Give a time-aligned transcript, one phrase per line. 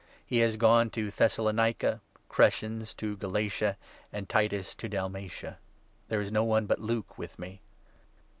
[0.25, 3.77] He has gone to Thessalonica, Crescens to Galatia,
[4.11, 5.59] and Titus to Dalmatia.
[6.07, 7.61] There is no one but Luke with me.